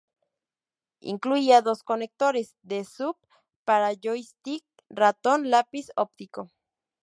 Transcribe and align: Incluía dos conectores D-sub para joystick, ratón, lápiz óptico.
Incluía 1.01 1.61
dos 1.61 1.83
conectores 1.83 2.55
D-sub 2.63 3.17
para 3.65 3.91
joystick, 3.93 4.65
ratón, 4.89 5.51
lápiz 5.51 5.89
óptico. 5.95 6.49